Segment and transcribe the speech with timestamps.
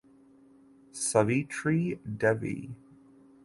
[1.03, 2.71] Savitri Devi.